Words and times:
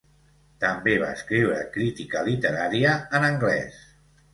També 0.63 0.95
va 1.03 1.11
escriure 1.19 1.59
crítica 1.77 2.27
literària 2.33 2.99
en 3.21 3.33
anglès. 3.33 3.83